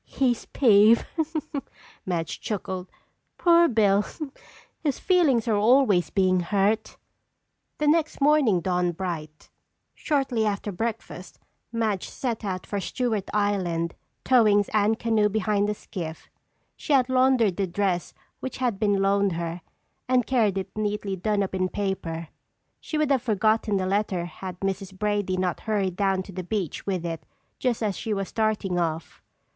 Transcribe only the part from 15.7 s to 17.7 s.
skiff. She had laundered the